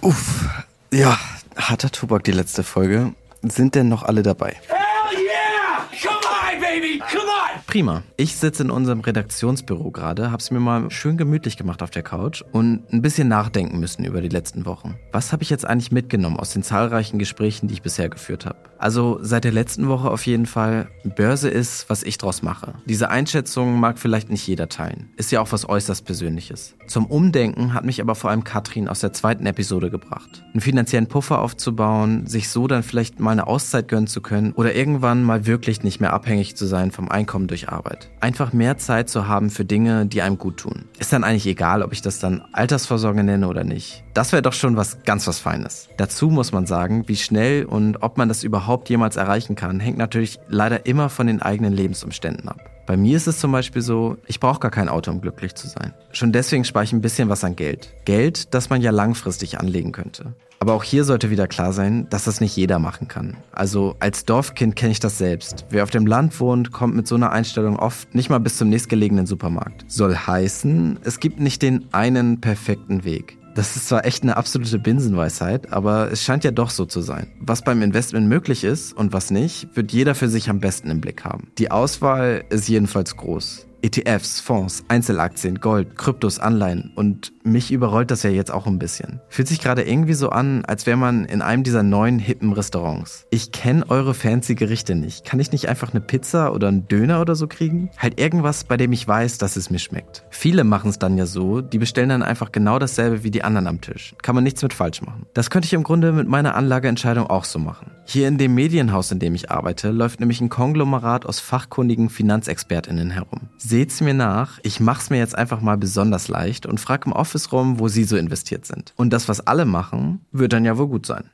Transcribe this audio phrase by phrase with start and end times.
[0.00, 0.48] Uff,
[0.92, 1.18] ja,
[1.56, 3.14] harter Tobak die letzte Folge.
[3.42, 4.56] Sind denn noch alle dabei?
[4.68, 5.86] Hell yeah!
[6.02, 6.98] Come on, baby!
[7.10, 7.47] Come on!
[7.78, 8.02] Prima.
[8.16, 12.42] Ich sitze in unserem Redaktionsbüro gerade, hab's mir mal schön gemütlich gemacht auf der Couch
[12.50, 14.96] und ein bisschen nachdenken müssen über die letzten Wochen.
[15.12, 18.58] Was habe ich jetzt eigentlich mitgenommen aus den zahlreichen Gesprächen, die ich bisher geführt habe?
[18.78, 22.74] Also seit der letzten Woche auf jeden Fall, Börse ist, was ich draus mache.
[22.86, 25.10] Diese Einschätzung mag vielleicht nicht jeder teilen.
[25.16, 26.74] Ist ja auch was äußerst Persönliches.
[26.88, 30.44] Zum Umdenken hat mich aber vor allem Katrin aus der zweiten Episode gebracht.
[30.52, 34.74] Einen finanziellen Puffer aufzubauen, sich so dann vielleicht mal eine Auszeit gönnen zu können oder
[34.74, 38.10] irgendwann mal wirklich nicht mehr abhängig zu sein vom Einkommen durch Arbeit.
[38.20, 40.86] Einfach mehr Zeit zu haben für Dinge, die einem gut tun.
[40.98, 44.04] Ist dann eigentlich egal, ob ich das dann Altersvorsorge nenne oder nicht.
[44.14, 45.88] Das wäre doch schon was ganz was Feines.
[45.96, 49.98] Dazu muss man sagen, wie schnell und ob man das überhaupt jemals erreichen kann, hängt
[49.98, 52.77] natürlich leider immer von den eigenen Lebensumständen ab.
[52.88, 55.68] Bei mir ist es zum Beispiel so, ich brauche gar kein Auto, um glücklich zu
[55.68, 55.92] sein.
[56.10, 57.92] Schon deswegen spare ich ein bisschen was an Geld.
[58.06, 60.32] Geld, das man ja langfristig anlegen könnte.
[60.58, 63.36] Aber auch hier sollte wieder klar sein, dass das nicht jeder machen kann.
[63.52, 65.66] Also als Dorfkind kenne ich das selbst.
[65.68, 68.70] Wer auf dem Land wohnt, kommt mit so einer Einstellung oft nicht mal bis zum
[68.70, 69.84] nächstgelegenen Supermarkt.
[69.86, 73.37] Soll heißen, es gibt nicht den einen perfekten Weg.
[73.54, 77.26] Das ist zwar echt eine absolute Binsenweisheit, aber es scheint ja doch so zu sein.
[77.40, 81.00] Was beim Investment möglich ist und was nicht, wird jeder für sich am besten im
[81.00, 81.50] Blick haben.
[81.58, 83.66] Die Auswahl ist jedenfalls groß.
[83.82, 89.20] ETFs, Fonds, Einzelaktien, Gold, Kryptos, Anleihen und mich überrollt das ja jetzt auch ein bisschen.
[89.28, 93.26] Fühlt sich gerade irgendwie so an, als wäre man in einem dieser neuen hippen Restaurants.
[93.30, 95.24] Ich kenne eure fancy Gerichte nicht.
[95.24, 97.90] Kann ich nicht einfach eine Pizza oder einen Döner oder so kriegen?
[97.96, 100.24] Halt irgendwas, bei dem ich weiß, dass es mir schmeckt.
[100.30, 103.66] Viele machen es dann ja so, die bestellen dann einfach genau dasselbe wie die anderen
[103.66, 104.14] am Tisch.
[104.22, 105.26] Kann man nichts mit falsch machen.
[105.34, 107.90] Das könnte ich im Grunde mit meiner Anlageentscheidung auch so machen.
[108.04, 113.10] Hier in dem Medienhaus, in dem ich arbeite, läuft nämlich ein Konglomerat aus fachkundigen FinanzexpertInnen
[113.10, 113.50] herum.
[113.58, 117.37] Seht's mir nach, ich mach's mir jetzt einfach mal besonders leicht und frag im Office
[117.52, 118.92] rum, wo sie so investiert sind.
[118.96, 121.30] Und das, was alle machen, wird dann ja wohl gut sein.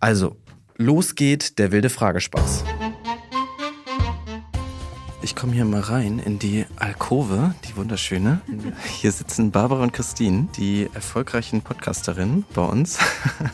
[0.00, 0.36] Also,
[0.76, 2.64] los geht der wilde Fragespaß.
[5.24, 8.40] Ich komme hier mal rein in die Alkove, die wunderschöne.
[8.84, 12.98] Hier sitzen Barbara und Christine, die erfolgreichen Podcasterinnen bei uns.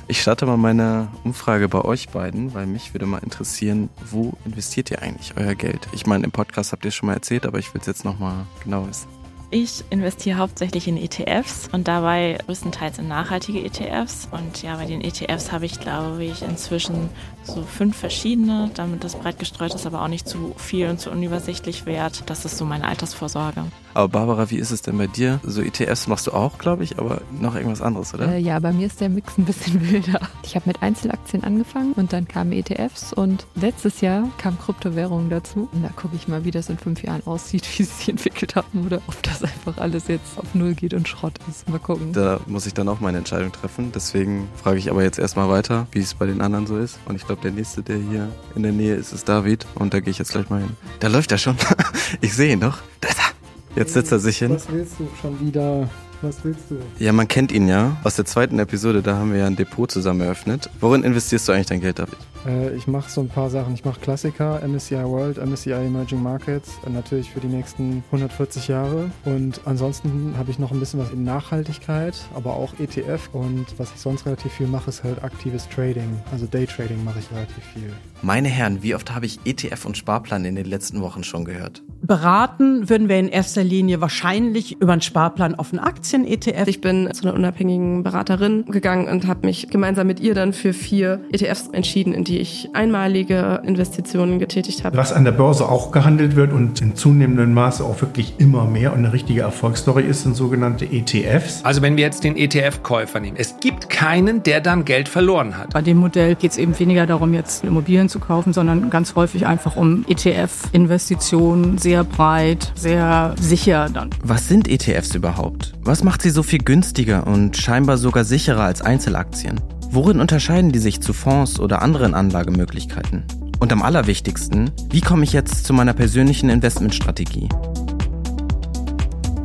[0.07, 4.91] Ich starte mal meine Umfrage bei euch beiden, weil mich würde mal interessieren, wo investiert
[4.91, 5.87] ihr eigentlich euer Geld?
[5.93, 8.05] Ich meine, im Podcast habt ihr es schon mal erzählt, aber ich will es jetzt
[8.07, 9.18] nochmal genau wissen.
[9.51, 14.29] Ich investiere hauptsächlich in ETFs und dabei größtenteils in nachhaltige ETFs.
[14.31, 17.09] Und ja, bei den ETFs habe ich, glaube ich, inzwischen
[17.49, 21.11] so fünf verschiedene, damit das breit gestreut ist, aber auch nicht zu viel und zu
[21.11, 22.25] unübersichtlich wert.
[22.27, 23.65] Das ist so meine Altersvorsorge.
[23.95, 25.41] Aber Barbara, wie ist es denn bei dir?
[25.43, 28.29] So ETFs machst du auch, glaube ich, aber noch irgendwas anderes, oder?
[28.35, 30.21] Äh, ja, bei mir ist der Mix ein bisschen wilder.
[30.45, 35.69] Ich habe mit Einzelaktien angefangen und dann kamen ETFs und letztes Jahr kam Kryptowährungen dazu.
[35.73, 38.55] Und da gucke ich mal, wie das in fünf Jahren aussieht, wie sie sich entwickelt
[38.55, 41.69] haben oder ob das einfach alles jetzt auf Null geht und Schrott ist.
[41.69, 42.13] Mal gucken.
[42.13, 43.91] Da muss ich dann auch meine Entscheidung treffen.
[43.93, 47.01] Deswegen frage ich aber jetzt erstmal weiter, wie es bei den anderen so ist.
[47.07, 49.67] Und ich glaube, der nächste, der hier in der Nähe ist, ist David.
[49.75, 50.77] Und da gehe ich jetzt gleich mal hin.
[51.01, 51.57] Da läuft er schon.
[52.21, 52.79] ich sehe ihn doch.
[53.01, 53.79] Da ist er.
[53.79, 54.51] Jetzt setzt er sich hin.
[54.51, 55.89] Was willst du schon wieder?
[56.21, 56.77] Was willst du?
[56.99, 57.97] Ja, man kennt ihn ja.
[58.03, 60.69] Aus der zweiten Episode, da haben wir ja ein Depot zusammen eröffnet.
[60.81, 62.17] Worin investierst du eigentlich dein Geld, David?
[62.47, 63.75] Äh, ich mache so ein paar Sachen.
[63.75, 69.11] Ich mache Klassiker, MSCI World, MSCI Emerging Markets, äh, natürlich für die nächsten 140 Jahre.
[69.25, 73.31] Und ansonsten habe ich noch ein bisschen was in Nachhaltigkeit, aber auch ETF.
[73.33, 76.21] Und was ich sonst relativ viel mache, ist halt aktives Trading.
[76.33, 77.93] Also Daytrading mache ich relativ viel.
[78.23, 81.83] Meine Herren, wie oft habe ich ETF und Sparplan in den letzten Wochen schon gehört?
[82.03, 86.69] Beraten würden wir in erster Linie wahrscheinlich über einen Sparplan auf einen Aktien-ETF.
[86.69, 90.73] Ich bin zu einer unabhängigen Beraterin gegangen und habe mich gemeinsam mit ihr dann für
[90.73, 94.97] vier ETFs entschieden, in die ich einmalige Investitionen getätigt habe.
[94.97, 98.95] Was an der Börse auch gehandelt wird und in zunehmendem Maße auch wirklich immer mehr
[98.95, 101.63] und eine richtige Erfolgsstory ist, sind sogenannte ETFs.
[101.63, 105.75] Also wenn wir jetzt den ETF-Käufer nehmen, es gibt keinen, der dann Geld verloren hat.
[105.75, 109.47] Bei dem Modell geht es eben weniger darum, jetzt Immobilien zu kaufen, sondern ganz häufig
[109.47, 114.09] einfach um ETF-Investitionen, sehr breit, sehr sicher dann.
[114.25, 115.75] Was sind ETFs überhaupt?
[115.83, 119.61] Was macht sie so viel günstiger und scheinbar sogar sicherer als Einzelaktien?
[119.91, 123.25] Worin unterscheiden die sich zu Fonds oder anderen Anlagemöglichkeiten?
[123.59, 127.49] Und am allerwichtigsten, wie komme ich jetzt zu meiner persönlichen Investmentstrategie?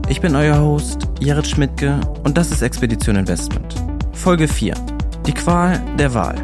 [0.09, 3.75] Ich bin euer Host, Jared Schmidtke, und das ist Expedition Investment.
[4.11, 4.75] Folge 4.
[5.25, 6.35] Die Qual der Wahl.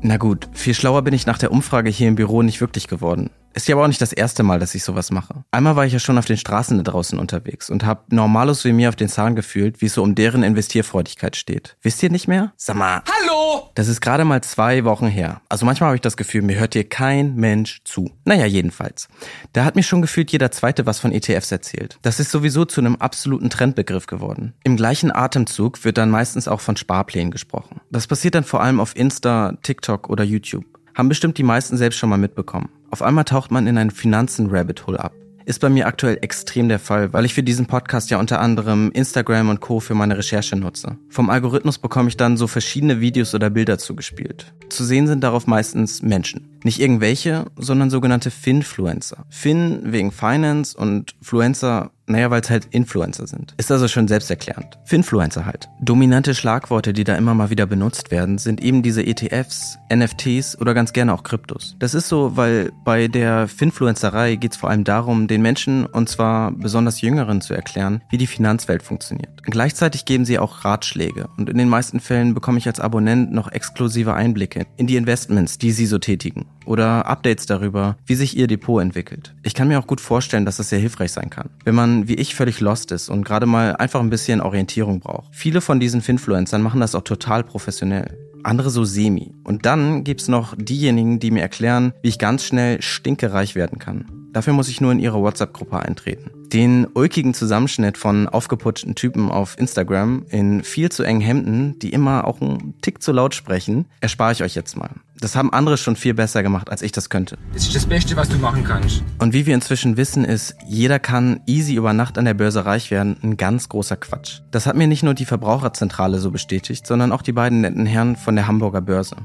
[0.00, 3.30] Na gut, viel schlauer bin ich nach der Umfrage hier im Büro nicht wirklich geworden.
[3.58, 5.42] Ist ja aber auch nicht das erste Mal, dass ich sowas mache.
[5.50, 8.70] Einmal war ich ja schon auf den Straßen da draußen unterwegs und habe Normalos wie
[8.70, 11.76] mir auf den Zahn gefühlt, wie es so um deren Investierfreudigkeit steht.
[11.82, 12.52] Wisst ihr nicht mehr?
[12.56, 13.02] Sag mal.
[13.08, 13.72] Hallo!
[13.74, 15.40] Das ist gerade mal zwei Wochen her.
[15.48, 18.12] Also manchmal habe ich das Gefühl, mir hört hier kein Mensch zu.
[18.24, 19.08] Naja, jedenfalls.
[19.54, 21.98] Da hat mir schon gefühlt jeder Zweite was von ETFs erzählt.
[22.02, 24.54] Das ist sowieso zu einem absoluten Trendbegriff geworden.
[24.62, 27.80] Im gleichen Atemzug wird dann meistens auch von Sparplänen gesprochen.
[27.90, 30.64] Das passiert dann vor allem auf Insta, TikTok oder YouTube.
[30.94, 32.70] Haben bestimmt die meisten selbst schon mal mitbekommen.
[32.90, 35.12] Auf einmal taucht man in ein Finanzen-Rabbit-Hole ab.
[35.44, 38.90] Ist bei mir aktuell extrem der Fall, weil ich für diesen Podcast ja unter anderem
[38.92, 39.80] Instagram und Co.
[39.80, 40.98] für meine Recherche nutze.
[41.08, 44.52] Vom Algorithmus bekomme ich dann so verschiedene Videos oder Bilder zugespielt.
[44.68, 46.58] Zu sehen sind darauf meistens Menschen.
[46.64, 49.24] Nicht irgendwelche, sondern sogenannte Finfluencer.
[49.30, 53.54] Fin wegen Finance und Fluencer naja, weil es halt Influencer sind.
[53.56, 54.78] Ist also schon selbsterklärend.
[54.84, 55.68] Finfluencer halt.
[55.80, 60.74] Dominante Schlagworte, die da immer mal wieder benutzt werden, sind eben diese ETFs, NFTs oder
[60.74, 61.76] ganz gerne auch Kryptos.
[61.78, 66.08] Das ist so, weil bei der Finfluencerei geht es vor allem darum, den Menschen, und
[66.08, 69.42] zwar besonders Jüngeren, zu erklären, wie die Finanzwelt funktioniert.
[69.44, 73.50] Gleichzeitig geben sie auch Ratschläge und in den meisten Fällen bekomme ich als Abonnent noch
[73.50, 78.46] exklusive Einblicke in die Investments, die sie so tätigen oder Updates darüber, wie sich ihr
[78.46, 79.34] Depot entwickelt.
[79.42, 82.14] Ich kann mir auch gut vorstellen, dass das sehr hilfreich sein kann, wenn man wie
[82.14, 85.34] ich völlig lost ist und gerade mal einfach ein bisschen Orientierung braucht.
[85.34, 89.34] Viele von diesen Finfluencern machen das auch total professionell andere so semi.
[89.44, 94.06] Und dann gibt's noch diejenigen, die mir erklären, wie ich ganz schnell stinkereich werden kann.
[94.32, 96.30] Dafür muss ich nur in ihre WhatsApp-Gruppe eintreten.
[96.52, 102.26] Den ulkigen Zusammenschnitt von aufgeputschten Typen auf Instagram in viel zu engen Hemden, die immer
[102.26, 104.90] auch einen Tick zu laut sprechen, erspare ich euch jetzt mal.
[105.20, 107.36] Das haben andere schon viel besser gemacht, als ich das könnte.
[107.52, 109.02] Das ist das Beste, was du machen kannst.
[109.18, 112.90] Und wie wir inzwischen wissen, ist, jeder kann easy über Nacht an der Börse reich
[112.90, 114.40] werden, ein ganz großer Quatsch.
[114.50, 118.16] Das hat mir nicht nur die Verbraucherzentrale so bestätigt, sondern auch die beiden netten Herren
[118.16, 119.16] von der Hamburger Börse.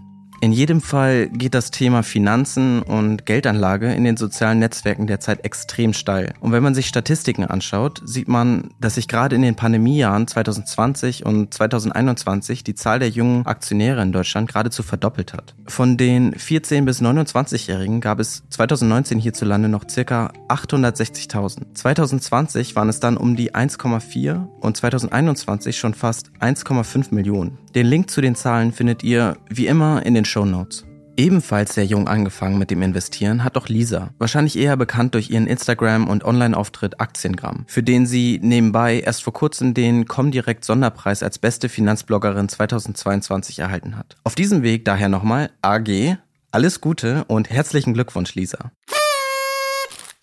[0.44, 5.94] In jedem Fall geht das Thema Finanzen und Geldanlage in den sozialen Netzwerken derzeit extrem
[5.94, 6.34] steil.
[6.42, 11.26] Und wenn man sich Statistiken anschaut, sieht man, dass sich gerade in den Pandemiejahren 2020
[11.26, 15.56] und 2021 die Zahl der jungen Aktionäre in Deutschland geradezu verdoppelt hat.
[15.66, 21.74] Von den 14 bis 29-Jährigen gab es 2019 hierzulande noch circa 860.000.
[21.74, 27.63] 2020 waren es dann um die 1,4 und 2021 schon fast 1,5 Millionen.
[27.76, 30.86] Den Link zu den Zahlen findet ihr wie immer in den Show Notes.
[31.18, 35.48] Ebenfalls sehr jung angefangen mit dem Investieren hat auch Lisa, wahrscheinlich eher bekannt durch ihren
[35.48, 41.40] Instagram- und Online-Auftritt Aktiengramm, für den sie nebenbei erst vor kurzem den Comdirect Sonderpreis als
[41.40, 44.18] beste Finanzbloggerin 2022 erhalten hat.
[44.24, 46.18] Auf diesem Weg daher nochmal AG,
[46.52, 48.72] alles Gute und herzlichen Glückwunsch, Lisa.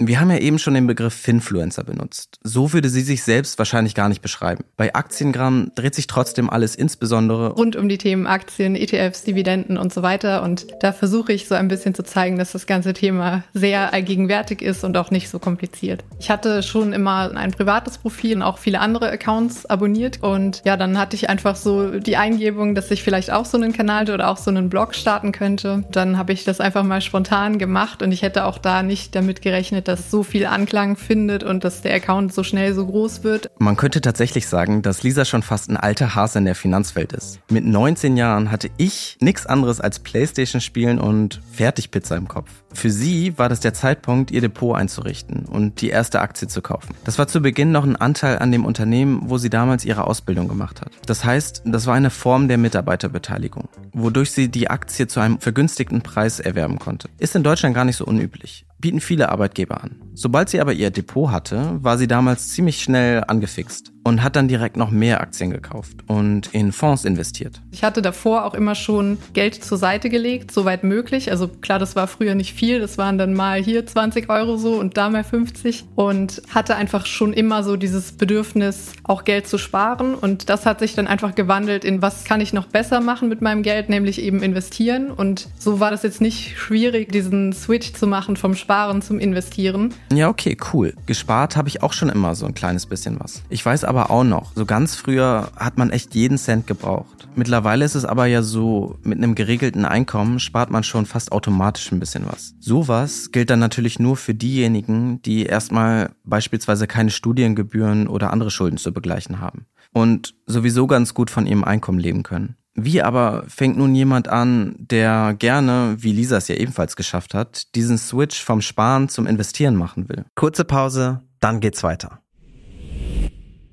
[0.03, 2.39] Wir haben ja eben schon den Begriff Finfluencer benutzt.
[2.43, 4.65] So würde sie sich selbst wahrscheinlich gar nicht beschreiben.
[4.79, 9.93] Bei Aktiengramm dreht sich trotzdem alles insbesondere rund um die Themen Aktien, ETFs, Dividenden und
[9.93, 10.43] so weiter.
[10.43, 14.63] Und da versuche ich so ein bisschen zu zeigen, dass das ganze Thema sehr allgegenwärtig
[14.63, 16.03] ist und auch nicht so kompliziert.
[16.19, 20.23] Ich hatte schon immer ein privates Profil und auch viele andere Accounts abonniert.
[20.23, 23.75] Und ja, dann hatte ich einfach so die Eingebung, dass ich vielleicht auch so einen
[23.75, 25.85] Kanal oder auch so einen Blog starten könnte.
[25.93, 29.43] Dann habe ich das einfach mal spontan gemacht und ich hätte auch da nicht damit
[29.43, 33.51] gerechnet, dass so viel Anklang findet und dass der Account so schnell so groß wird.
[33.59, 37.41] Man könnte tatsächlich sagen, dass Lisa schon fast ein alter Hase in der Finanzwelt ist.
[37.51, 42.51] Mit 19 Jahren hatte ich nichts anderes als Playstation spielen und Fertigpizza im Kopf.
[42.73, 46.95] Für sie war das der Zeitpunkt, ihr Depot einzurichten und die erste Aktie zu kaufen.
[47.05, 50.49] Das war zu Beginn noch ein Anteil an dem Unternehmen, wo sie damals ihre Ausbildung
[50.49, 50.93] gemacht hat.
[51.07, 56.03] Das heißt, das war eine Form der Mitarbeiterbeteiligung, wodurch sie die Aktie zu einem vergünstigten
[56.03, 57.09] Preis erwerben konnte.
[57.19, 59.97] Ist in Deutschland gar nicht so unüblich bieten viele Arbeitgeber an.
[60.15, 64.49] Sobald sie aber ihr Depot hatte, war sie damals ziemlich schnell angefixt und hat dann
[64.49, 67.61] direkt noch mehr Aktien gekauft und in Fonds investiert.
[67.71, 71.31] Ich hatte davor auch immer schon Geld zur Seite gelegt, soweit möglich.
[71.31, 74.75] Also klar, das war früher nicht viel, das waren dann mal hier 20 Euro so
[74.75, 79.59] und da mal 50 und hatte einfach schon immer so dieses Bedürfnis, auch Geld zu
[79.59, 83.29] sparen und das hat sich dann einfach gewandelt in was kann ich noch besser machen
[83.29, 87.93] mit meinem Geld, nämlich eben investieren und so war das jetzt nicht schwierig, diesen Switch
[87.93, 89.93] zu machen vom Sparen zum Investieren.
[90.13, 90.95] Ja, okay, cool.
[91.07, 93.43] Gespart habe ich auch schon immer so ein kleines bisschen was.
[93.51, 97.29] Ich weiß aber auch noch, so ganz früher hat man echt jeden Cent gebraucht.
[97.35, 101.91] Mittlerweile ist es aber ja so, mit einem geregelten Einkommen spart man schon fast automatisch
[101.91, 102.55] ein bisschen was.
[102.61, 108.79] Sowas gilt dann natürlich nur für diejenigen, die erstmal beispielsweise keine Studiengebühren oder andere Schulden
[108.79, 112.55] zu begleichen haben und sowieso ganz gut von ihrem Einkommen leben können.
[112.75, 117.75] Wie aber fängt nun jemand an, der gerne, wie Lisa es ja ebenfalls geschafft hat,
[117.75, 120.25] diesen Switch vom Sparen zum Investieren machen will?
[120.37, 122.21] Kurze Pause, dann geht's weiter.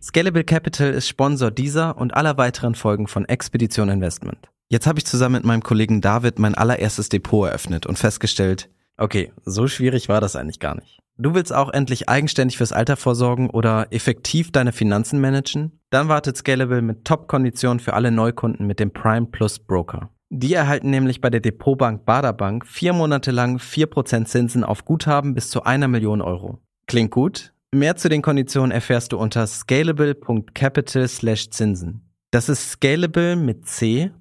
[0.07, 4.49] Scalable Capital ist Sponsor dieser und aller weiteren Folgen von Expedition Investment.
[4.69, 9.33] Jetzt habe ich zusammen mit meinem Kollegen David mein allererstes Depot eröffnet und festgestellt, Okay,
[9.43, 10.99] so schwierig war das eigentlich gar nicht.
[11.17, 15.81] Du willst auch endlich eigenständig fürs Alter vorsorgen oder effektiv deine Finanzen managen?
[15.89, 20.09] Dann wartet Scalable mit Top-Konditionen für alle Neukunden mit dem Prime Plus Broker.
[20.29, 25.49] Die erhalten nämlich bei der Depotbank Baderbank vier Monate lang 4% Zinsen auf Guthaben bis
[25.49, 26.59] zu einer Million Euro.
[26.87, 27.51] Klingt gut?
[27.75, 32.01] Mehr zu den Konditionen erfährst du unter scalable.capital Zinsen.
[32.31, 34.12] Das ist scalable mit C.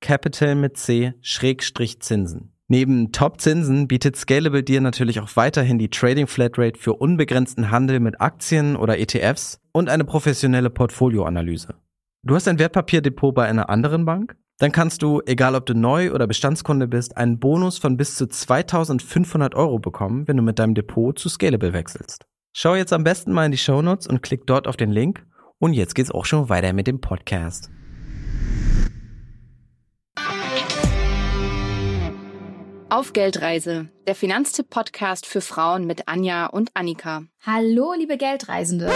[0.00, 2.52] Capital mit C Schrägstrich Zinsen.
[2.66, 8.20] Neben Top-Zinsen bietet Scalable dir natürlich auch weiterhin die Trading Flatrate für unbegrenzten Handel mit
[8.20, 11.74] Aktien oder ETFs und eine professionelle Portfolioanalyse.
[12.24, 14.36] Du hast ein Wertpapierdepot bei einer anderen Bank?
[14.58, 18.26] Dann kannst du, egal ob du neu oder Bestandskunde bist, einen Bonus von bis zu
[18.26, 22.24] 2500 Euro bekommen, wenn du mit deinem Depot zu Scalable wechselst.
[22.56, 25.26] Schau jetzt am besten mal in die Shownotes und klick dort auf den Link.
[25.58, 27.68] Und jetzt geht's auch schon weiter mit dem Podcast.
[32.90, 37.24] Auf Geldreise, der Finanztipp-Podcast für Frauen mit Anja und Annika.
[37.44, 38.92] Hallo, liebe Geldreisende.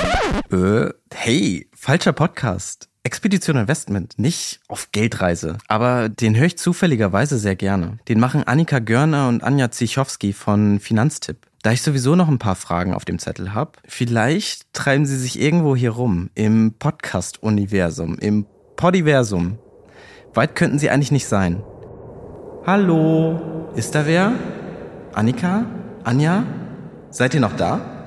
[0.52, 2.88] Äh, hey, falscher Podcast.
[3.02, 5.58] Expedition Investment, nicht auf Geldreise.
[5.66, 7.98] Aber den höre ich zufälligerweise sehr gerne.
[8.06, 11.47] Den machen Annika Görner und Anja Zichowski von Finanztipp.
[11.62, 15.40] Da ich sowieso noch ein paar Fragen auf dem Zettel habe, vielleicht treiben sie sich
[15.40, 18.46] irgendwo hier rum, im Podcast-Universum, im
[18.76, 19.58] Podiversum.
[20.34, 21.64] Weit könnten sie eigentlich nicht sein.
[22.64, 24.32] Hallo, ist da wer?
[25.14, 25.66] Annika?
[26.04, 26.44] Anja?
[27.10, 27.97] Seid ihr noch da?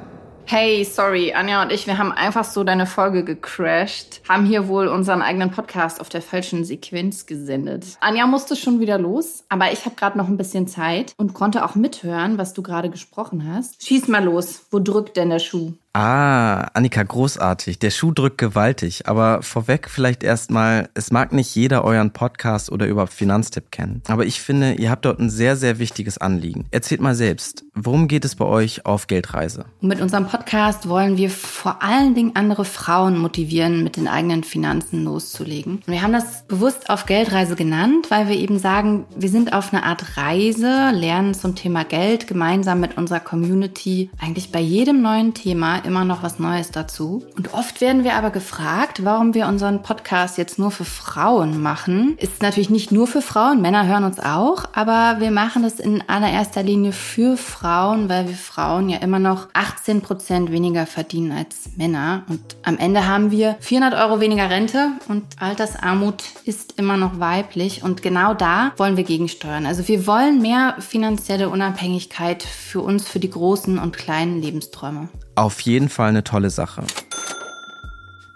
[0.45, 4.87] Hey, sorry, Anja und ich, wir haben einfach so deine Folge gecrashed, haben hier wohl
[4.87, 7.85] unseren eigenen Podcast auf der falschen Sequenz gesendet.
[8.01, 11.63] Anja musste schon wieder los, aber ich habe gerade noch ein bisschen Zeit und konnte
[11.63, 13.85] auch mithören, was du gerade gesprochen hast.
[13.85, 15.73] Schieß mal los, wo drückt denn der Schuh?
[15.93, 17.77] Ah, Annika, großartig.
[17.79, 19.07] Der Schuh drückt gewaltig.
[19.07, 24.01] Aber vorweg vielleicht erstmal, es mag nicht jeder euren Podcast oder überhaupt Finanztipp kennen.
[24.07, 26.65] Aber ich finde, ihr habt dort ein sehr, sehr wichtiges Anliegen.
[26.71, 29.65] Erzählt mal selbst, worum geht es bei euch auf Geldreise?
[29.79, 35.03] Mit unserem Podcast wollen wir vor allen Dingen andere Frauen motivieren, mit den eigenen Finanzen
[35.05, 35.75] loszulegen.
[35.75, 39.73] Und wir haben das bewusst auf Geldreise genannt, weil wir eben sagen, wir sind auf
[39.73, 45.33] einer Art Reise, lernen zum Thema Geld gemeinsam mit unserer Community eigentlich bei jedem neuen
[45.33, 47.23] Thema immer noch was Neues dazu.
[47.37, 52.17] Und oft werden wir aber gefragt, warum wir unseren Podcast jetzt nur für Frauen machen.
[52.17, 56.03] Ist natürlich nicht nur für Frauen, Männer hören uns auch, aber wir machen das in
[56.07, 57.60] allererster Linie für Frauen,
[58.09, 62.23] weil wir Frauen ja immer noch 18 Prozent weniger verdienen als Männer.
[62.27, 67.83] Und am Ende haben wir 400 Euro weniger Rente und Altersarmut ist immer noch weiblich.
[67.83, 69.65] Und genau da wollen wir gegensteuern.
[69.65, 75.09] Also wir wollen mehr finanzielle Unabhängigkeit für uns, für die großen und kleinen Lebensträume.
[75.35, 76.83] Auf jeden Fall eine tolle Sache.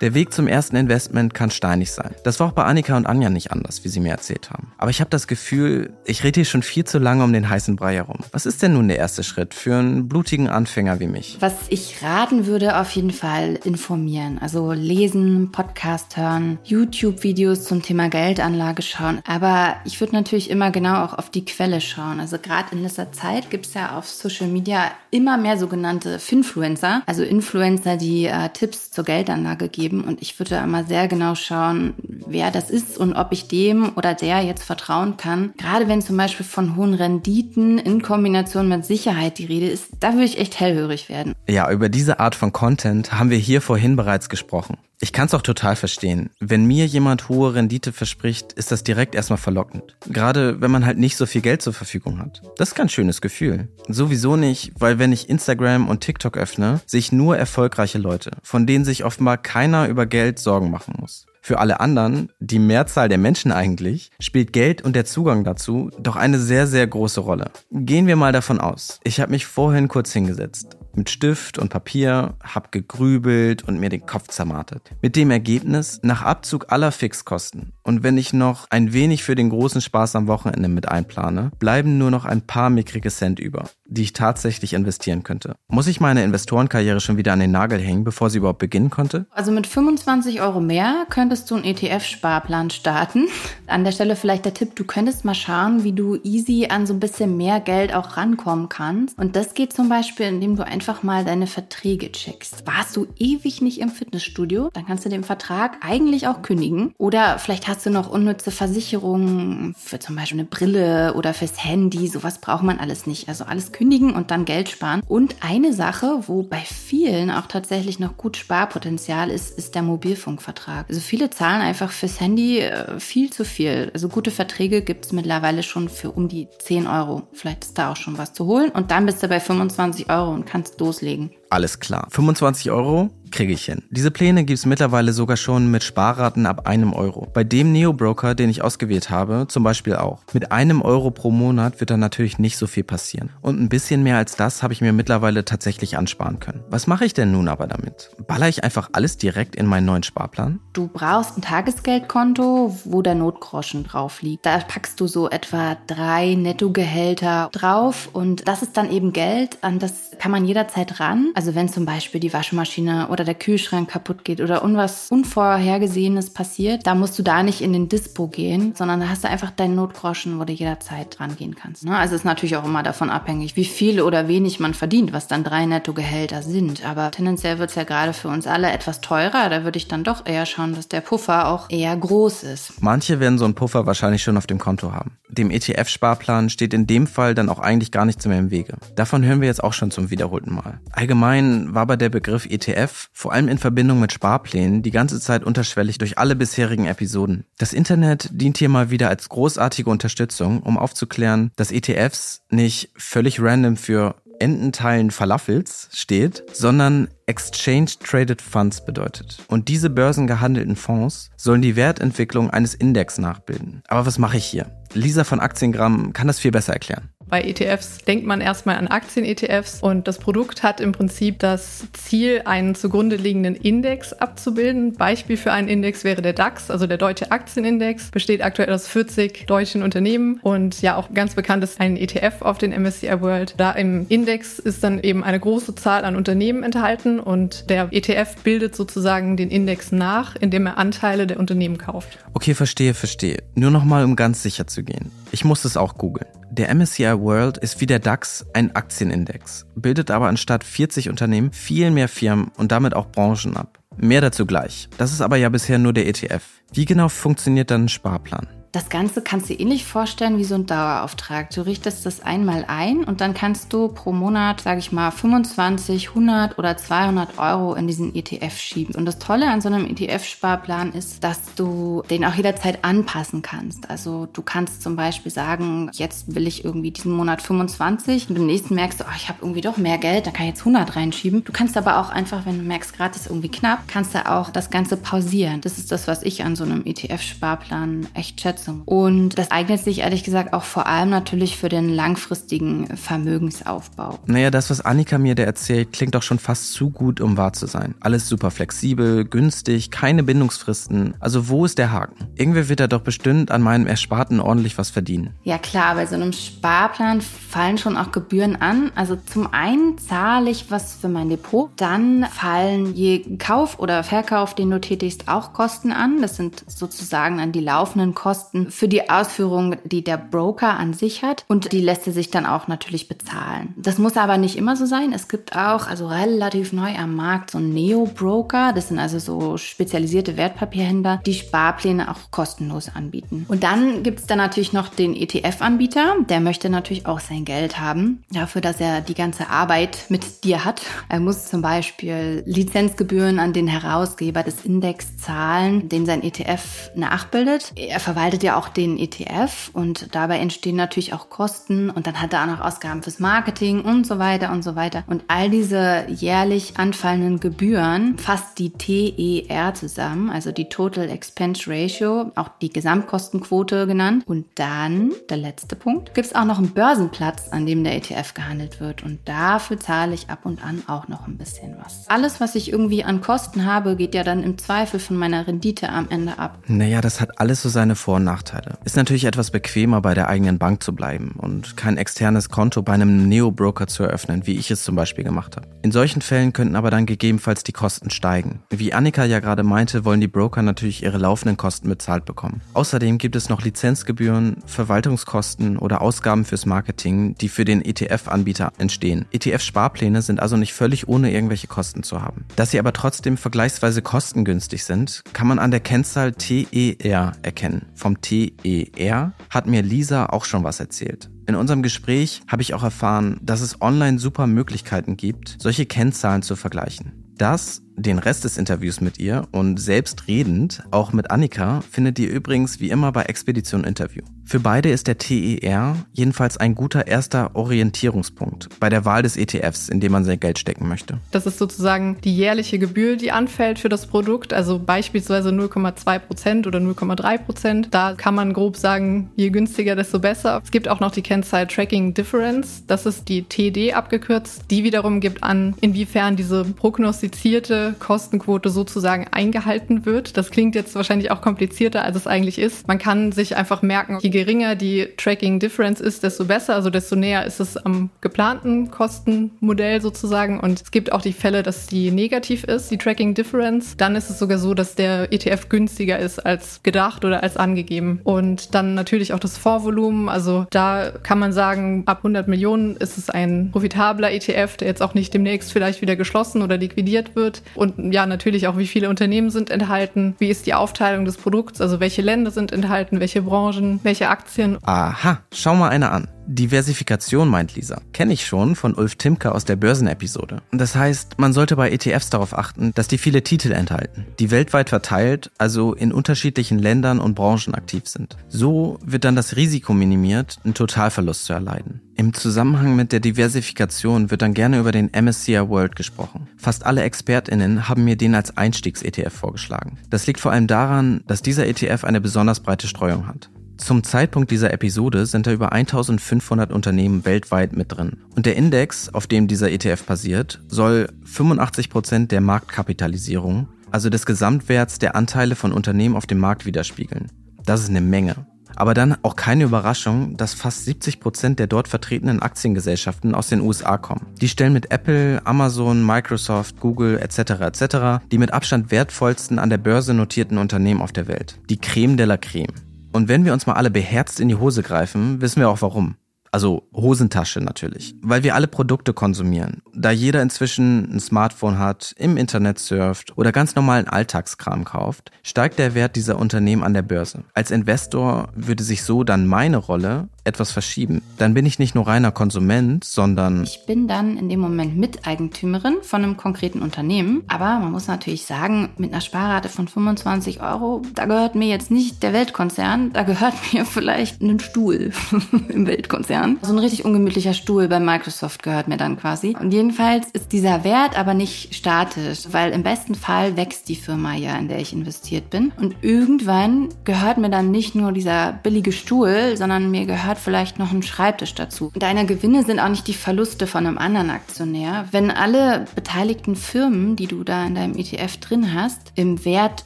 [0.01, 2.13] Der Weg zum ersten Investment kann steinig sein.
[2.25, 4.73] Das war auch bei Annika und Anja nicht anders, wie sie mir erzählt haben.
[4.77, 7.77] Aber ich habe das Gefühl, ich rede hier schon viel zu lange um den heißen
[7.77, 8.17] Brei herum.
[8.33, 11.37] Was ist denn nun der erste Schritt für einen blutigen Anfänger wie mich?
[11.39, 14.37] Was ich raten würde, auf jeden Fall informieren.
[14.41, 19.21] Also lesen, Podcast hören, YouTube-Videos zum Thema Geldanlage schauen.
[19.25, 22.19] Aber ich würde natürlich immer genau auch auf die Quelle schauen.
[22.19, 27.01] Also gerade in letzter Zeit gibt es ja auf Social Media immer mehr sogenannte Finfluencer.
[27.05, 31.35] Also Influencer, die äh, Tipps zur Geldanlage geben geben und ich würde immer sehr genau
[31.35, 31.93] schauen,
[32.27, 35.53] wer das ist und ob ich dem oder der jetzt vertrauen kann.
[35.57, 40.13] Gerade wenn zum Beispiel von hohen Renditen in Kombination mit Sicherheit die Rede ist, da
[40.13, 41.33] würde ich echt hellhörig werden.
[41.47, 44.77] Ja, über diese Art von Content haben wir hier vorhin bereits gesprochen.
[45.01, 46.29] Ich kann es auch total verstehen.
[46.39, 49.97] Wenn mir jemand hohe Rendite verspricht, ist das direkt erstmal verlockend.
[50.07, 52.41] Gerade wenn man halt nicht so viel Geld zur Verfügung hat.
[52.57, 53.67] Das ist kein schönes Gefühl.
[53.87, 58.65] Sowieso nicht, weil wenn ich Instagram und TikTok öffne, sehe ich nur erfolgreiche Leute, von
[58.65, 61.25] denen sich offenbar keiner über Geld Sorgen machen muss.
[61.45, 66.15] Für alle anderen, die Mehrzahl der Menschen eigentlich, spielt Geld und der Zugang dazu doch
[66.15, 67.51] eine sehr, sehr große Rolle.
[67.69, 68.99] Gehen wir mal davon aus.
[69.03, 74.05] Ich habe mich vorhin kurz hingesetzt mit Stift und Papier, hab gegrübelt und mir den
[74.05, 74.91] Kopf zermartet.
[75.01, 79.49] Mit dem Ergebnis, nach Abzug aller Fixkosten und wenn ich noch ein wenig für den
[79.49, 84.03] großen Spaß am Wochenende mit einplane, bleiben nur noch ein paar mickrige Cent über, die
[84.03, 85.55] ich tatsächlich investieren könnte.
[85.67, 89.25] Muss ich meine Investorenkarriere schon wieder an den Nagel hängen, bevor sie überhaupt beginnen konnte?
[89.31, 93.27] Also mit 25 Euro mehr könntest du einen ETF-Sparplan starten.
[93.67, 96.93] An der Stelle vielleicht der Tipp, du könntest mal schauen, wie du easy an so
[96.93, 99.17] ein bisschen mehr Geld auch rankommen kannst.
[99.17, 102.65] Und das geht zum Beispiel, indem du einfach mal deine Verträge checkst.
[102.65, 106.93] Warst du ewig nicht im Fitnessstudio, dann kannst du den Vertrag eigentlich auch kündigen.
[106.97, 112.07] Oder vielleicht hast du noch unnütze Versicherungen für zum Beispiel eine Brille oder fürs Handy.
[112.07, 113.29] Sowas braucht man alles nicht.
[113.29, 115.01] Also alles kündigen und dann Geld sparen.
[115.05, 120.85] Und eine Sache, wo bei vielen auch tatsächlich noch gut Sparpotenzial ist, ist der Mobilfunkvertrag.
[120.87, 123.91] Also viele zahlen einfach fürs Handy äh, viel zu viel.
[123.93, 127.23] Also gute Verträge gibt es mittlerweile schon für um die 10 Euro.
[127.33, 128.69] Vielleicht ist da auch schon was zu holen.
[128.69, 131.31] Und dann bist du bei 25 Euro und kannst loslegen.
[131.49, 132.07] Alles klar.
[132.11, 133.83] 25 Euro kriege ich hin.
[133.89, 137.27] Diese Pläne gibt es mittlerweile sogar schon mit Sparraten ab einem Euro.
[137.33, 140.21] Bei dem Neo-Broker, den ich ausgewählt habe, zum Beispiel auch.
[140.33, 143.29] Mit einem Euro pro Monat wird dann natürlich nicht so viel passieren.
[143.41, 146.63] Und ein bisschen mehr als das habe ich mir mittlerweile tatsächlich ansparen können.
[146.69, 148.09] Was mache ich denn nun aber damit?
[148.25, 150.61] Baller ich einfach alles direkt in meinen neuen Sparplan?
[150.71, 154.45] Du brauchst ein Tagesgeldkonto, wo der Notgroschen drauf liegt.
[154.45, 159.79] Da packst du so etwa drei Nettogehälter drauf und das ist dann eben Geld, an
[159.79, 161.31] das kann man jederzeit ran.
[161.35, 166.87] Also wenn zum Beispiel die Waschmaschine oder der Kühlschrank kaputt geht oder irgendwas Unvorhergesehenes passiert,
[166.87, 169.75] da musst du da nicht in den Dispo gehen, sondern da hast du einfach deinen
[169.75, 171.85] Notgroschen, wo du jederzeit rangehen kannst.
[171.85, 171.97] Ne?
[171.97, 175.43] Also ist natürlich auch immer davon abhängig, wie viel oder wenig man verdient, was dann
[175.43, 176.85] drei Nettogehälter sind.
[176.85, 179.49] Aber tendenziell wird es ja gerade für uns alle etwas teurer.
[179.49, 182.81] Da würde ich dann doch eher schauen, dass der Puffer auch eher groß ist.
[182.81, 185.17] Manche werden so einen Puffer wahrscheinlich schon auf dem Konto haben.
[185.29, 188.75] Dem ETF-Sparplan steht in dem Fall dann auch eigentlich gar nichts mehr im Wege.
[188.95, 190.79] Davon hören wir jetzt auch schon zum wiederholten Mal.
[190.91, 195.45] Allgemein war aber der Begriff ETF vor allem in Verbindung mit Sparplänen die ganze Zeit
[195.45, 197.45] unterschwellig durch alle bisherigen Episoden.
[197.57, 203.41] Das Internet dient hier mal wieder als großartige Unterstützung, um aufzuklären, dass ETFs nicht völlig
[203.41, 209.37] random für Ententeilen Falafels steht, sondern Exchange Traded Funds bedeutet.
[209.47, 213.81] Und diese börsengehandelten Fonds sollen die Wertentwicklung eines Index nachbilden.
[213.87, 214.65] Aber was mache ich hier?
[214.93, 217.09] Lisa von Aktiengramm kann das viel besser erklären.
[217.27, 222.43] Bei ETFs denkt man erstmal an Aktien-ETFs und das Produkt hat im Prinzip das Ziel,
[222.45, 224.93] einen zugrunde liegenden Index abzubilden.
[224.93, 229.47] Beispiel für einen Index wäre der DAX, also der Deutsche Aktienindex, besteht aktuell aus 40
[229.47, 233.55] deutschen Unternehmen und ja auch ganz bekannt ist ein ETF auf den MSCI World.
[233.57, 238.35] Da im Index ist dann eben eine große Zahl an Unternehmen enthalten und der ETF
[238.43, 242.19] bildet sozusagen den Index nach, indem er Anteile der Unternehmen kauft.
[242.33, 243.41] Okay, verstehe, verstehe.
[243.55, 245.11] Nur nochmal, um ganz sicher zu gehen.
[245.31, 246.27] Ich muss es auch googeln.
[246.57, 251.91] Der MSCI World ist wie der DAX ein Aktienindex, bildet aber anstatt 40 Unternehmen viel
[251.91, 253.79] mehr Firmen und damit auch Branchen ab.
[253.97, 254.87] Mehr dazu gleich.
[254.97, 256.43] Das ist aber ja bisher nur der ETF.
[256.71, 258.47] Wie genau funktioniert dann ein Sparplan?
[258.75, 261.49] Das Ganze kannst du dir ähnlich vorstellen wie so ein Dauerauftrag.
[261.51, 266.09] Du richtest das einmal ein und dann kannst du pro Monat, sage ich mal, 25,
[266.09, 268.93] 100 oder 200 Euro in diesen ETF schieben.
[268.95, 273.89] Und das Tolle an so einem ETF-Sparplan ist, dass du den auch jederzeit anpassen kannst.
[273.89, 278.45] Also du kannst zum Beispiel sagen, jetzt will ich irgendwie diesen Monat 25 und im
[278.45, 280.97] nächsten merkst du, oh, ich habe irgendwie doch mehr Geld, da kann ich jetzt 100
[280.97, 281.45] reinschieben.
[281.45, 284.49] Du kannst aber auch einfach, wenn du merkst, gerade ist irgendwie knapp, kannst du auch
[284.49, 285.61] das Ganze pausieren.
[285.61, 288.81] Das ist das, was ich an so einem ETF-Sparplan echt schätze Umsetzung.
[288.85, 294.19] Und das eignet sich ehrlich gesagt auch vor allem natürlich für den langfristigen Vermögensaufbau.
[294.25, 297.53] Naja, das, was Annika mir da erzählt, klingt doch schon fast zu gut, um wahr
[297.53, 297.95] zu sein.
[297.99, 301.15] Alles super flexibel, günstig, keine Bindungsfristen.
[301.19, 302.27] Also wo ist der Haken?
[302.35, 305.31] Irgendwer wird da doch bestimmt an meinem Ersparten ordentlich was verdienen.
[305.43, 308.91] Ja klar, bei so einem Sparplan fallen schon auch Gebühren an.
[308.95, 314.55] Also zum einen zahle ich was für mein Depot, dann fallen je Kauf oder Verkauf,
[314.55, 316.21] den du tätigst, auch Kosten an.
[316.21, 320.93] Das sind sozusagen dann die laufenden Kosten Kosten für die Ausführung, die der Broker an
[320.93, 323.73] sich hat und die lässt er sich dann auch natürlich bezahlen.
[323.77, 325.13] Das muss aber nicht immer so sein.
[325.13, 328.73] Es gibt auch, also relativ neu am Markt, so Neo-Broker.
[328.73, 333.45] Das sind also so spezialisierte Wertpapierhändler, die Sparpläne auch kostenlos anbieten.
[333.47, 336.15] Und dann gibt es dann natürlich noch den ETF-Anbieter.
[336.29, 340.65] Der möchte natürlich auch sein Geld haben dafür, dass er die ganze Arbeit mit dir
[340.65, 340.81] hat.
[341.09, 347.73] Er muss zum Beispiel Lizenzgebühren an den Herausgeber des Index zahlen, den sein ETF nachbildet.
[347.75, 352.33] Er verwaltet ja auch den ETF und dabei entstehen natürlich auch Kosten und dann hat
[352.33, 355.03] er auch noch Ausgaben fürs Marketing und so weiter und so weiter.
[355.07, 362.31] Und all diese jährlich anfallenden Gebühren fasst die TER zusammen, also die Total Expense Ratio,
[362.35, 364.23] auch die Gesamtkostenquote genannt.
[364.27, 368.33] Und dann, der letzte Punkt, gibt es auch noch einen Börsenplatz, an dem der ETF
[368.33, 369.03] gehandelt wird.
[369.03, 372.07] Und dafür zahle ich ab und an auch noch ein bisschen was.
[372.07, 375.89] Alles, was ich irgendwie an Kosten habe, geht ja dann im Zweifel von meiner Rendite
[375.89, 376.59] am Ende ab.
[376.67, 378.34] Naja, das hat alles so seine Vor- und Nachteile.
[378.83, 382.93] Ist natürlich etwas bequemer, bei der eigenen Bank zu bleiben und kein externes Konto bei
[382.93, 385.67] einem Neo-Broker zu eröffnen, wie ich es zum Beispiel gemacht habe.
[385.81, 388.61] In solchen Fällen könnten aber dann gegebenenfalls die Kosten steigen.
[388.69, 392.61] Wie Annika ja gerade meinte, wollen die Broker natürlich ihre laufenden Kosten bezahlt bekommen.
[392.73, 399.25] Außerdem gibt es noch Lizenzgebühren, Verwaltungskosten oder Ausgaben fürs Marketing, die für den ETF-Anbieter entstehen.
[399.31, 402.45] ETF-Sparpläne sind also nicht völlig ohne irgendwelche Kosten zu haben.
[402.55, 407.87] Dass sie aber trotzdem vergleichsweise kostengünstig sind, kann man an der Kennzahl TER erkennen.
[407.95, 411.29] Vom TER hat mir Lisa auch schon was erzählt.
[411.47, 416.41] In unserem Gespräch habe ich auch erfahren, dass es online super Möglichkeiten gibt, solche Kennzahlen
[416.41, 417.25] zu vergleichen.
[417.37, 422.79] Das Den Rest des Interviews mit ihr und selbstredend auch mit Annika findet ihr übrigens
[422.79, 424.23] wie immer bei Expedition Interview.
[424.47, 429.89] Für beide ist der TER jedenfalls ein guter erster Orientierungspunkt bei der Wahl des ETFs,
[429.89, 431.17] in dem man sein Geld stecken möchte.
[431.31, 436.67] Das ist sozusagen die jährliche Gebühr, die anfällt für das Produkt, also beispielsweise 0,2 Prozent
[436.67, 437.87] oder 0,3 Prozent.
[437.89, 440.61] Da kann man grob sagen, je günstiger, desto besser.
[440.63, 444.65] Es gibt auch noch die Kennzahl Tracking Difference, das ist die TD abgekürzt.
[444.69, 450.37] Die wiederum gibt an, inwiefern diese prognostizierte Kostenquote sozusagen eingehalten wird.
[450.37, 452.87] Das klingt jetzt wahrscheinlich auch komplizierter, als es eigentlich ist.
[452.87, 457.15] Man kann sich einfach merken, je geringer die Tracking Difference ist, desto besser, also desto
[457.15, 460.59] näher ist es am geplanten Kostenmodell sozusagen.
[460.59, 463.95] Und es gibt auch die Fälle, dass die negativ ist, die Tracking Difference.
[463.95, 468.19] Dann ist es sogar so, dass der ETF günstiger ist als gedacht oder als angegeben.
[468.25, 470.27] Und dann natürlich auch das Vorvolumen.
[470.27, 475.01] Also da kann man sagen, ab 100 Millionen ist es ein profitabler ETF, der jetzt
[475.01, 477.61] auch nicht demnächst vielleicht wieder geschlossen oder liquidiert wird.
[477.73, 481.79] Und ja, natürlich auch, wie viele Unternehmen sind enthalten, wie ist die Aufteilung des Produkts,
[481.79, 484.77] also welche Länder sind enthalten, welche Branchen, welche Aktien.
[484.83, 486.27] Aha, schau mal eine an.
[486.47, 488.01] Diversifikation meint Lisa.
[488.13, 490.61] Kenne ich schon von Ulf Timke aus der Börsenepisode.
[490.71, 494.89] Das heißt, man sollte bei ETFs darauf achten, dass die viele Titel enthalten, die weltweit
[494.89, 498.37] verteilt, also in unterschiedlichen Ländern und Branchen aktiv sind.
[498.47, 502.01] So wird dann das Risiko minimiert, einen Totalverlust zu erleiden.
[502.15, 506.47] Im Zusammenhang mit der Diversifikation wird dann gerne über den MSCI World gesprochen.
[506.57, 509.97] Fast alle ExpertInnen haben mir den als Einstiegs-ETF vorgeschlagen.
[510.09, 513.49] Das liegt vor allem daran, dass dieser ETF eine besonders breite Streuung hat.
[513.77, 518.17] Zum Zeitpunkt dieser Episode sind da über 1500 Unternehmen weltweit mit drin.
[518.35, 524.25] Und der Index, auf dem dieser ETF basiert, soll 85 Prozent der Marktkapitalisierung, also des
[524.25, 527.27] Gesamtwerts der Anteile von Unternehmen auf dem Markt widerspiegeln.
[527.65, 528.47] Das ist eine Menge.
[528.75, 533.61] Aber dann auch keine Überraschung, dass fast 70 Prozent der dort vertretenen Aktiengesellschaften aus den
[533.61, 534.25] USA kommen.
[534.41, 537.39] Die stellen mit Apple, Amazon, Microsoft, Google etc.
[537.61, 538.25] etc.
[538.31, 541.57] die mit Abstand wertvollsten an der Börse notierten Unternehmen auf der Welt.
[541.69, 542.73] Die Creme de la Creme.
[543.15, 546.17] Und wenn wir uns mal alle beherzt in die Hose greifen, wissen wir auch warum.
[546.55, 549.81] Also Hosentasche natürlich, weil wir alle Produkte konsumieren.
[549.93, 555.79] Da jeder inzwischen ein Smartphone hat, im Internet surft oder ganz normalen Alltagskram kauft, steigt
[555.79, 557.43] der Wert dieser Unternehmen an der Börse.
[557.53, 561.21] Als Investor würde sich so dann meine Rolle etwas verschieben.
[561.37, 565.97] Dann bin ich nicht nur reiner Konsument, sondern ich bin dann in dem Moment Miteigentümerin
[566.03, 567.43] von einem konkreten Unternehmen.
[567.47, 571.91] Aber man muss natürlich sagen, mit einer Sparrate von 25 Euro, da gehört mir jetzt
[571.91, 575.11] nicht der Weltkonzern, da gehört mir vielleicht ein Stuhl
[575.69, 576.44] im Weltkonzern.
[576.45, 576.59] Jahren.
[576.61, 579.55] So ein richtig ungemütlicher Stuhl bei Microsoft gehört mir dann quasi.
[579.59, 584.35] Und jedenfalls ist dieser Wert aber nicht statisch, weil im besten Fall wächst die Firma
[584.35, 585.71] ja, in der ich investiert bin.
[585.77, 590.91] Und irgendwann gehört mir dann nicht nur dieser billige Stuhl, sondern mir gehört vielleicht noch
[590.91, 591.91] ein Schreibtisch dazu.
[591.95, 595.07] Deine Gewinne sind auch nicht die Verluste von einem anderen Aktionär.
[595.11, 599.83] Wenn alle beteiligten Firmen, die du da in deinem ETF drin hast, im Wert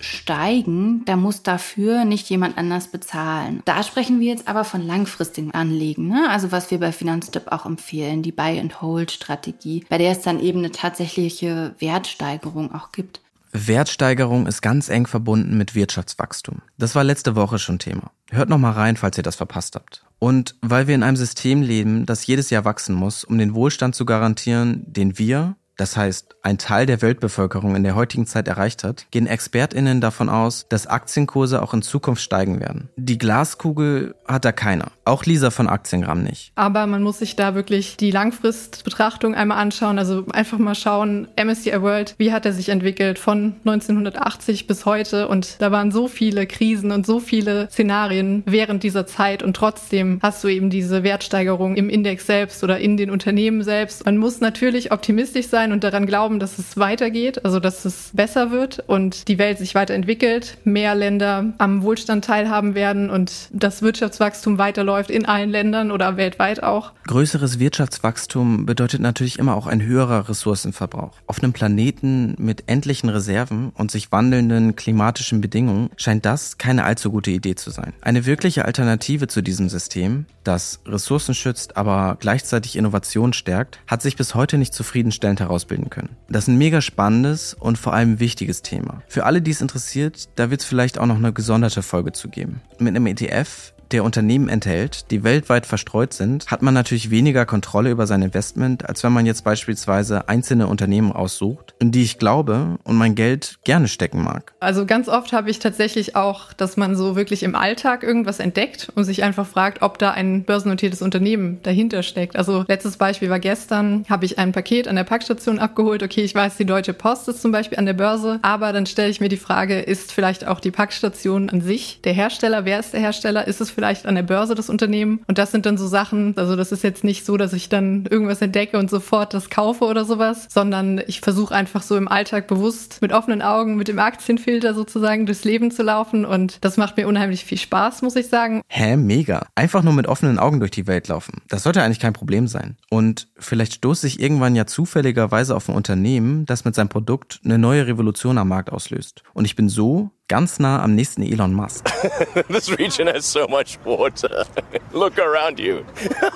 [0.00, 3.62] steigen, dann muss dafür nicht jemand anders bezahlen.
[3.64, 6.08] Da sprechen wir jetzt aber von langfristigen Anlegen.
[6.08, 6.26] Ne?
[6.30, 10.72] Also was wir bei Finanztipp auch empfehlen, die Buy-and-Hold-Strategie, bei der es dann eben eine
[10.72, 13.20] tatsächliche Wertsteigerung auch gibt.
[13.52, 16.60] Wertsteigerung ist ganz eng verbunden mit Wirtschaftswachstum.
[16.76, 18.10] Das war letzte Woche schon Thema.
[18.30, 20.04] Hört noch mal rein, falls ihr das verpasst habt.
[20.18, 23.94] Und weil wir in einem System leben, das jedes Jahr wachsen muss, um den Wohlstand
[23.94, 28.82] zu garantieren, den wir, das heißt ein Teil der Weltbevölkerung in der heutigen Zeit erreicht
[28.82, 32.90] hat, gehen Expertinnen davon aus, dass Aktienkurse auch in Zukunft steigen werden.
[32.96, 34.90] Die Glaskugel hat da keiner.
[35.08, 36.52] Auch Lisa von Aktiengramm nicht.
[36.54, 39.98] Aber man muss sich da wirklich die Langfristbetrachtung einmal anschauen.
[39.98, 45.28] Also einfach mal schauen, MSCI World, wie hat er sich entwickelt von 1980 bis heute?
[45.28, 49.42] Und da waren so viele Krisen und so viele Szenarien während dieser Zeit.
[49.42, 54.04] Und trotzdem hast du eben diese Wertsteigerung im Index selbst oder in den Unternehmen selbst.
[54.04, 58.50] Man muss natürlich optimistisch sein und daran glauben, dass es weitergeht, also dass es besser
[58.50, 64.58] wird und die Welt sich weiterentwickelt, mehr Länder am Wohlstand teilhaben werden und das Wirtschaftswachstum
[64.58, 66.92] weiterläuft läuft in allen Ländern oder weltweit auch.
[67.06, 71.12] Größeres Wirtschaftswachstum bedeutet natürlich immer auch ein höherer Ressourcenverbrauch.
[71.28, 77.12] Auf einem Planeten mit endlichen Reserven und sich wandelnden klimatischen Bedingungen scheint das keine allzu
[77.12, 77.92] gute Idee zu sein.
[78.00, 84.16] Eine wirkliche Alternative zu diesem System, das Ressourcen schützt, aber gleichzeitig Innovation stärkt, hat sich
[84.16, 86.16] bis heute nicht zufriedenstellend herausbilden können.
[86.28, 89.00] Das ist ein mega spannendes und vor allem wichtiges Thema.
[89.06, 92.28] Für alle, die es interessiert, da wird es vielleicht auch noch eine gesonderte Folge zu
[92.28, 92.62] geben.
[92.80, 97.90] Mit einem ETF der Unternehmen enthält, die weltweit verstreut sind, hat man natürlich weniger Kontrolle
[97.90, 102.78] über sein Investment, als wenn man jetzt beispielsweise einzelne Unternehmen aussucht, in die ich glaube
[102.84, 104.52] und mein Geld gerne stecken mag.
[104.60, 108.92] Also ganz oft habe ich tatsächlich auch, dass man so wirklich im Alltag irgendwas entdeckt
[108.94, 112.36] und sich einfach fragt, ob da ein börsennotiertes Unternehmen dahinter steckt.
[112.36, 116.02] Also letztes Beispiel war gestern, habe ich ein Paket an der Packstation abgeholt.
[116.02, 119.10] Okay, ich weiß, die Deutsche Post ist zum Beispiel an der Börse, aber dann stelle
[119.10, 122.64] ich mir die Frage, ist vielleicht auch die Packstation an sich der Hersteller?
[122.64, 123.46] Wer ist der Hersteller?
[123.46, 125.20] Ist es vielleicht an der Börse das Unternehmen?
[125.28, 128.06] Und das sind dann so Sachen, also das ist jetzt nicht so, dass ich dann
[128.10, 132.48] irgendwas entdecke und sofort das kaufe oder sowas, sondern ich versuche einfach so im Alltag
[132.48, 136.96] bewusst mit offenen Augen, mit dem Aktienfilter sozusagen durchs Leben zu laufen und das macht
[136.96, 138.62] mir unheimlich viel Spaß, muss ich sagen.
[138.66, 139.46] Hä, mega.
[139.54, 141.42] Einfach nur mit offenen Augen durch die Welt laufen.
[141.46, 142.78] Das sollte eigentlich kein Problem sein.
[142.90, 147.58] Und vielleicht stoße ich irgendwann ja zufälligerweise auf ein Unternehmen, das mit seinem Produkt eine
[147.58, 149.22] neue Revolution am Markt auslöst.
[149.34, 151.90] Und ich bin so ganz nah am nächsten Elon Musk.
[152.48, 154.46] This region has so much water.
[154.92, 155.78] Look around you.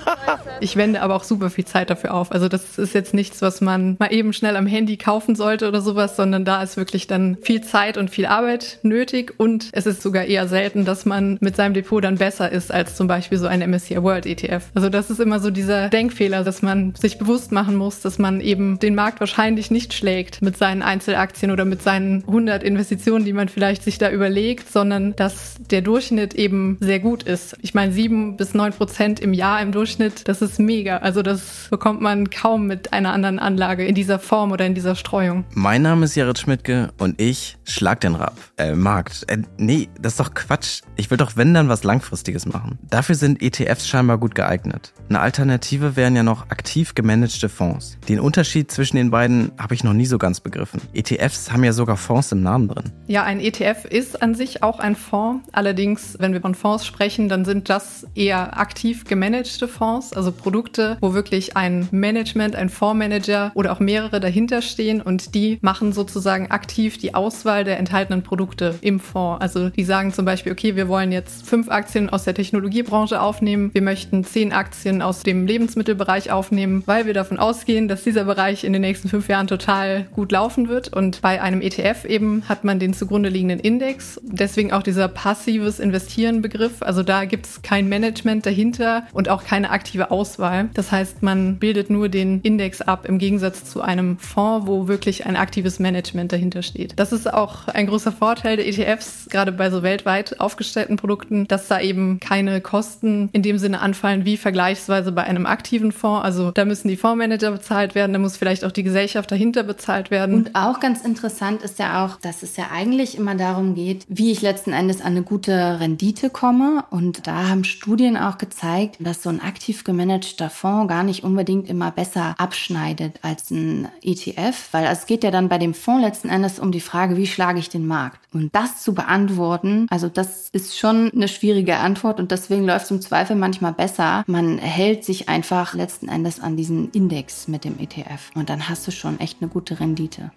[0.59, 2.31] ich wende aber auch super viel Zeit dafür auf.
[2.31, 5.81] Also das ist jetzt nichts, was man mal eben schnell am Handy kaufen sollte oder
[5.81, 10.01] sowas, sondern da ist wirklich dann viel Zeit und viel Arbeit nötig und es ist
[10.01, 13.45] sogar eher selten, dass man mit seinem Depot dann besser ist als zum Beispiel so
[13.45, 14.63] ein MSCI World ETF.
[14.73, 18.41] Also das ist immer so dieser Denkfehler, dass man sich bewusst machen muss, dass man
[18.41, 23.33] eben den Markt wahrscheinlich nicht schlägt mit seinen Einzelaktien oder mit seinen 100 Investitionen, die
[23.33, 27.57] man vielleicht sich da überlegt, sondern dass der Durchschnitt eben sehr gut ist.
[27.61, 30.97] Ich meine, sieben bis neun Prozent im Jahr im Durchschnitt, das ist mega.
[30.97, 34.95] Also das bekommt man kaum mit einer anderen Anlage in dieser Form oder in dieser
[34.95, 35.45] Streuung.
[35.53, 38.37] Mein Name ist Jared Schmidtke und ich schlag den Rab.
[38.57, 39.25] Äh, Markt.
[39.27, 40.81] Äh, nee, das ist doch Quatsch.
[40.95, 42.77] Ich will doch, wenn dann, was Langfristiges machen.
[42.89, 44.93] Dafür sind ETFs scheinbar gut geeignet.
[45.09, 47.97] Eine Alternative wären ja noch aktiv gemanagte Fonds.
[48.07, 50.81] Den Unterschied zwischen den beiden habe ich noch nie so ganz begriffen.
[50.93, 52.91] ETFs haben ja sogar Fonds im Namen drin.
[53.07, 55.47] Ja, ein ETF ist an sich auch ein Fonds.
[55.51, 60.97] Allerdings, wenn wir von Fonds sprechen, dann sind das eher aktiv gemanagte Fonds, also Produkte,
[61.01, 66.51] wo wirklich ein Management, ein Fondsmanager oder auch mehrere dahinter stehen und die machen sozusagen
[66.51, 69.41] aktiv die Auswahl der enthaltenen Produkte im Fonds.
[69.41, 73.71] Also die sagen zum Beispiel, okay, wir wollen jetzt fünf Aktien aus der Technologiebranche aufnehmen,
[73.73, 78.63] wir möchten zehn Aktien aus dem Lebensmittelbereich aufnehmen, weil wir davon ausgehen, dass dieser Bereich
[78.63, 80.93] in den nächsten fünf Jahren total gut laufen wird.
[80.93, 84.19] Und bei einem ETF eben hat man den zugrunde liegenden Index.
[84.23, 86.81] Deswegen auch dieser passives Investieren Begriff.
[86.81, 90.69] Also da gibt es kein Management dahinter und auch keine aktive Auswahl.
[90.73, 95.25] Das heißt, man bildet nur den Index ab im Gegensatz zu einem Fonds, wo wirklich
[95.25, 96.93] ein aktives Management dahinter steht.
[96.97, 101.67] Das ist auch ein großer Vorteil der ETFs, gerade bei so weltweit aufgestellten Produkten, dass
[101.67, 106.23] da eben keine Kosten in dem Sinne anfallen wie vergleichsweise bei einem aktiven Fonds.
[106.23, 110.11] Also da müssen die Fondsmanager bezahlt werden, da muss vielleicht auch die Gesellschaft dahinter bezahlt
[110.11, 110.35] werden.
[110.35, 114.31] Und auch ganz interessant ist ja auch, dass es ja eigentlich immer darum geht, wie
[114.31, 116.85] ich letzten Endes an eine gute Rendite komme.
[116.89, 121.69] Und da haben Studien auch gezeigt, dass so ein aktiv gemanagter Fonds gar nicht unbedingt
[121.69, 126.29] immer besser abschneidet als ein ETF, weil es geht ja dann bei dem Fonds letzten
[126.29, 128.19] Endes um die Frage, wie schlage ich den Markt?
[128.33, 132.91] Und das zu beantworten, also das ist schon eine schwierige Antwort und deswegen läuft es
[132.91, 134.23] im Zweifel manchmal besser.
[134.25, 138.87] Man hält sich einfach letzten Endes an diesen Index mit dem ETF und dann hast
[138.87, 140.31] du schon echt eine gute Rendite.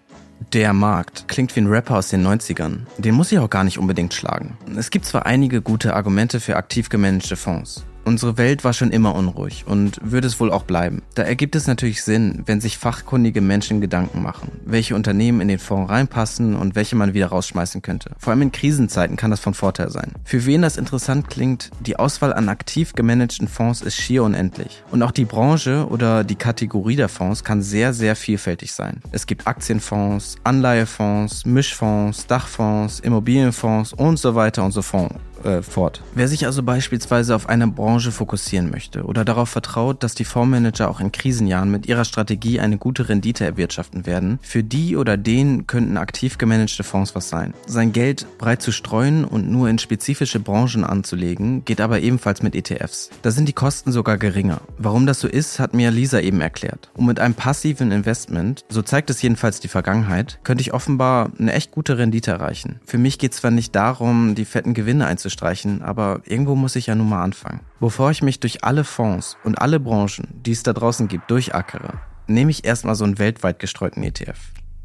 [0.53, 2.81] Der Markt klingt wie ein Rapper aus den 90ern.
[2.97, 4.57] Den muss ich auch gar nicht unbedingt schlagen.
[4.77, 7.85] Es gibt zwar einige gute Argumente für aktiv gemanagte Fonds.
[8.07, 11.01] Unsere Welt war schon immer unruhig und würde es wohl auch bleiben.
[11.15, 15.59] Da ergibt es natürlich Sinn, wenn sich fachkundige Menschen Gedanken machen, welche Unternehmen in den
[15.59, 18.11] Fonds reinpassen und welche man wieder rausschmeißen könnte.
[18.17, 20.13] Vor allem in Krisenzeiten kann das von Vorteil sein.
[20.23, 24.83] Für wen das interessant klingt, die Auswahl an aktiv gemanagten Fonds ist schier unendlich.
[24.89, 29.01] Und auch die Branche oder die Kategorie der Fonds kann sehr, sehr vielfältig sein.
[29.11, 35.11] Es gibt Aktienfonds, Anleihefonds, Mischfonds, Dachfonds, Immobilienfonds und so weiter und so fort
[35.43, 36.01] äh, fort.
[36.15, 40.89] Wer sich also beispielsweise auf eine Branche fokussieren möchte oder darauf vertraut, dass die Fondsmanager
[40.89, 45.67] auch in Krisenjahren mit ihrer Strategie eine gute Rendite erwirtschaften werden, für die oder den
[45.67, 47.53] könnten aktiv gemanagte Fonds was sein.
[47.67, 52.55] Sein Geld breit zu streuen und nur in spezifische Branchen anzulegen, geht aber ebenfalls mit
[52.55, 53.09] ETFs.
[53.21, 54.61] Da sind die Kosten sogar geringer.
[54.77, 56.89] Warum das so ist, hat mir Lisa eben erklärt.
[56.95, 61.53] Und mit einem passiven Investment, so zeigt es jedenfalls die Vergangenheit, könnte ich offenbar eine
[61.53, 62.79] echt gute Rendite erreichen.
[62.85, 66.75] Für mich geht es zwar nicht darum, die fetten Gewinne einzustellen, streichen, aber irgendwo muss
[66.75, 67.61] ich ja nun mal anfangen.
[67.79, 71.99] Bevor ich mich durch alle Fonds und alle Branchen, die es da draußen gibt, durchackere,
[72.27, 74.39] nehme ich erstmal so einen weltweit gestreuten ETF.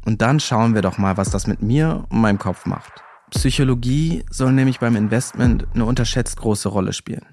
[0.05, 2.91] Und dann schauen wir doch mal, was das mit mir und meinem Kopf macht.
[3.31, 7.25] Psychologie soll nämlich beim Investment eine unterschätzt große Rolle spielen.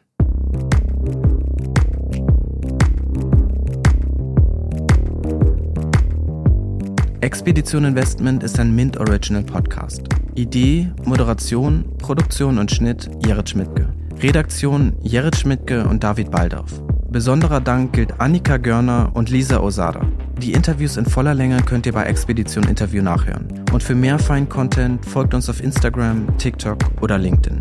[7.22, 10.02] Expedition Investment ist ein Mint Original Podcast.
[10.36, 13.92] Idee, Moderation, Produktion und Schnitt Jared Schmidtke.
[14.22, 16.82] Redaktion Jerit Schmidtke und David Baldauf.
[17.10, 20.00] Besonderer Dank gilt Annika Görner und Lisa Osada.
[20.38, 23.48] Die Interviews in voller Länge könnt ihr bei Expedition Interview nachhören.
[23.70, 27.60] Und für mehr Fein-Content folgt uns auf Instagram, TikTok oder LinkedIn.